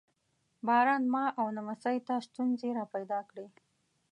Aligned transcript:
باران 0.67 1.03
ما 1.13 1.25
او 1.39 1.45
نمسۍ 1.57 1.97
ته 2.07 2.15
ستونزې 2.27 2.69
را 2.77 2.85
پیدا 2.93 3.19
کړې. 3.29 3.47